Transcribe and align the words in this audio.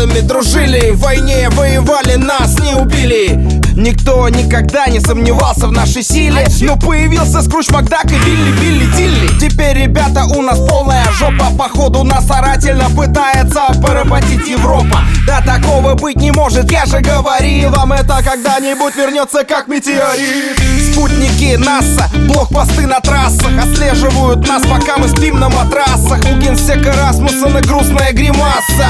дедами 0.00 0.20
дружили 0.20 0.90
В 0.90 1.00
войне 1.00 1.48
воевали, 1.50 2.16
нас 2.16 2.58
не 2.60 2.74
убили. 2.74 3.60
Никто 3.76 4.28
никогда 4.28 4.86
не 4.86 5.00
сомневался 5.00 5.66
в 5.66 5.72
нашей 5.72 6.02
силе. 6.02 6.46
Но 6.60 6.76
появился 6.76 7.42
Скруч 7.42 7.68
Макдак 7.70 8.06
и 8.06 8.16
Билли 8.16 8.52
Билли 8.60 8.86
Дилли. 8.96 9.38
Теперь, 9.38 9.78
ребята, 9.78 10.24
у 10.24 10.42
нас 10.42 10.58
полная 10.58 11.06
жопа. 11.12 11.46
Походу 11.56 12.02
нас 12.04 12.24
старательно 12.24 12.90
пытается 12.90 13.62
поработить 13.82 14.48
Европа. 14.48 15.00
Да 15.26 15.40
такого 15.40 15.94
быть 15.94 16.16
не 16.16 16.30
может, 16.30 16.70
я 16.70 16.84
же 16.86 17.00
говорил 17.00 17.70
Вам 17.70 17.92
это. 17.92 18.20
Когда-нибудь 18.22 18.96
вернется 18.96 19.44
как 19.44 19.68
метеорит. 19.68 20.58
Спутники 20.92 21.56
НАСА, 21.56 22.10
блокпосты 22.26 22.86
на 22.86 23.00
трассах. 23.00 23.50
Отслеживают 23.62 24.46
нас, 24.48 24.62
пока 24.62 24.98
мы 24.98 25.08
спим 25.08 25.38
на 25.38 25.48
матрасах. 25.48 26.20
У 26.30 26.38
генсека 26.38 26.92
Расмуссона 26.92 27.60
грустная 27.62 28.12
гримаса 28.12 28.89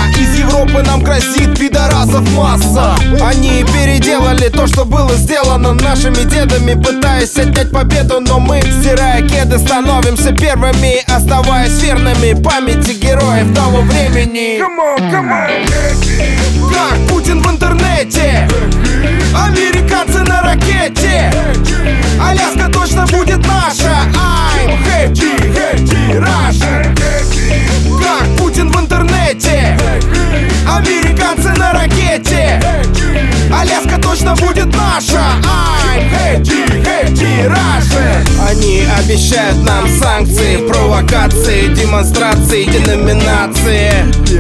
Европы 0.61 0.83
нам 0.83 1.03
грозит 1.03 1.59
пидорасов 1.59 2.29
масса. 2.37 2.95
Они 3.25 3.65
переделали 3.65 4.49
то, 4.49 4.67
что 4.67 4.85
было 4.85 5.11
сделано 5.15 5.73
нашими 5.73 6.29
дедами 6.29 6.75
Пытаясь 6.75 7.35
отнять 7.37 7.71
победу, 7.71 8.21
но 8.21 8.39
мы, 8.39 8.61
стирая 8.61 9.27
кеды, 9.27 9.59
становимся 9.59 10.33
первыми 10.33 11.03
Оставаясь 11.11 11.83
верными 11.83 12.35
памяти 12.43 12.93
героев 12.93 13.55
того 13.55 13.81
времени. 13.81 14.61
Come 14.61 14.99
on, 14.99 15.11
come 15.11 15.31
on, 15.31 16.75
Как 16.75 17.09
Путин 17.09 17.41
в 17.41 17.51
интернете. 17.51 18.47
Американцы 19.35 20.10
обещают 39.11 39.57
нам 39.65 39.89
санкции, 39.99 40.69
провокации, 40.69 41.75
демонстрации, 41.75 42.65
деноминации. 42.65 43.91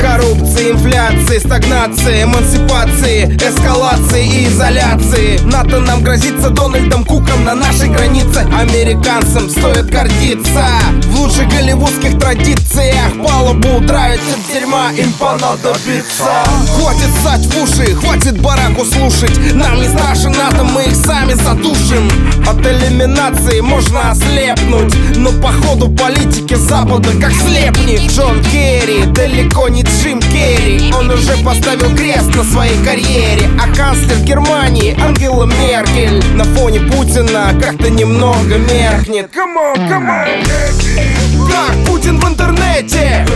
Коррупции, 0.00 0.70
инфляции, 0.70 1.38
стагнации, 1.38 2.22
эмансипации, 2.22 3.36
эскалации 3.36 4.24
и 4.24 4.46
изоляции. 4.46 5.40
НАТО 5.44 5.80
нам 5.80 6.04
грозится 6.04 6.50
Дональдом 6.50 7.04
Куком 7.04 7.44
на 7.44 7.56
нашей 7.56 7.88
границе. 7.88 8.46
Американцам 8.56 9.50
стоит 9.50 9.86
гордиться 9.90 10.64
В 11.06 11.20
лучших 11.20 11.48
голливудских 11.48 12.20
традициях. 12.20 13.12
Палубу 13.27 13.84
травят 13.88 14.20
от 14.20 14.55
дерьма, 14.55 14.92
им 14.92 15.12
понадобится. 15.14 16.44
Хватит 16.77 17.10
ссать 17.22 17.46
в 17.46 17.62
уши, 17.62 17.94
хватит 17.96 18.09
бараку 18.39 18.84
слушать. 18.84 19.55
Нам 19.55 19.81
не 19.81 19.89
страшен 19.89 20.33
НАТО, 20.33 20.64
мы 20.64 20.84
их 20.84 20.95
сами 20.95 21.34
задушим. 21.34 22.09
От 22.47 22.64
элиминации 22.67 23.61
можно 23.61 24.11
ослепнуть 24.11 24.95
Но 25.17 25.31
походу 25.33 25.89
политики 25.89 26.55
Запада 26.55 27.11
как 27.20 27.33
слепни 27.33 28.06
Джон 28.08 28.42
Керри, 28.42 29.05
далеко 29.06 29.69
не 29.69 29.83
Джим 29.83 30.20
Керри. 30.20 30.92
Он 30.98 31.11
уже 31.11 31.36
поставил 31.45 31.95
крест 31.97 32.34
на 32.34 32.45
своей 32.45 32.83
карьере. 32.84 33.48
А 33.61 33.75
канцлер 33.75 34.19
Германии 34.20 34.97
Ангела 35.01 35.45
Меркель 35.45 36.23
На 36.34 36.45
фоне 36.45 36.81
Путина 36.81 37.53
как-то 37.61 37.91
немного 37.91 38.58
меркнет. 38.58 39.31
Come 39.34 39.56
on, 39.56 39.89
come 39.89 40.08
on, 40.08 41.51
Как 41.51 41.86
Путин 41.86 42.19
в 42.19 42.29
интернете. 42.29 43.27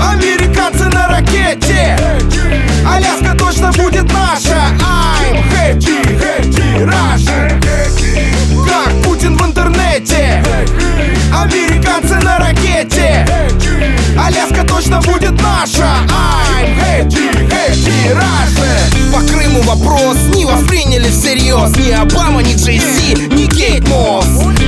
Американцы 0.00 0.84
на 0.84 1.08
ракете 1.08 1.87
точно 14.88 15.00
будет 15.12 15.40
наша. 15.42 15.86
I'm 16.08 16.76
happy, 16.78 17.48
happy, 17.48 18.12
Russia 18.12 19.12
По 19.12 19.20
Крыму 19.20 19.62
вопрос 19.62 20.16
не 20.34 20.44
восприняли 20.44 21.08
всерьез. 21.08 21.76
Ни 21.76 21.92
Обама, 21.92 22.42
ни 22.42 22.54
Джей 22.54 22.78
Зи, 22.78 23.14
ни 23.28 23.46
Кейт 23.46 23.86
Мосс. 23.88 24.26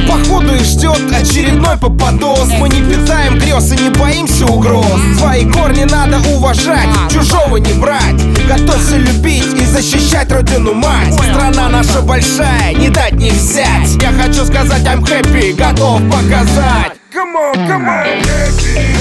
Походу 0.09 0.55
и 0.55 0.65
ждет 0.65 1.01
очередной 1.13 1.77
попадос. 1.77 2.49
Мы 2.59 2.69
не 2.69 2.81
питаем 2.81 3.39
грез 3.39 3.73
и 3.73 3.77
не 3.77 3.91
боимся 3.91 4.47
угроз. 4.47 4.87
Свои 5.19 5.45
корни 5.51 5.85
надо 5.85 6.19
уважать, 6.31 6.89
чужого 7.11 7.57
не 7.57 7.73
брать. 7.75 8.21
Готовься 8.47 8.97
любить 8.97 9.61
и 9.61 9.65
защищать 9.65 10.31
родину 10.33 10.75
мать. 10.75 11.15
Страна 11.15 11.69
наша 11.69 12.01
большая, 12.03 12.75
не 12.75 12.89
дать 12.89 13.13
не 13.13 13.31
взять. 13.31 14.03
Я 14.03 14.13
хочу 14.13 14.45
сказать 14.45 14.83
I'm 14.85 15.03
happy, 15.03 15.53
готов 15.55 16.01
показать. 16.11 17.01
Come 17.13 17.35
on, 17.35 17.67
come 17.67 17.89
on, 17.89 18.23
Как 18.23 19.00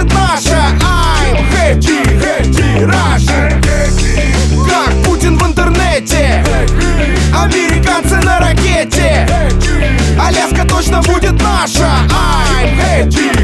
будет 0.00 0.12
наша. 0.14 0.56
I'm 0.80 1.36
happy, 1.52 2.02
happy, 2.20 2.84
Russia 2.84 3.60
Как 4.68 4.92
Путин 5.04 5.36
в 5.36 5.46
интернете. 5.46 6.44
Американцы 7.34 8.16
на 8.16 8.38
ракете. 8.38 9.28
Аляска 10.18 10.64
точно 10.66 11.00
будет 11.02 11.40
наша. 11.42 11.88
I'm 12.08 12.76
happy, 12.78 13.39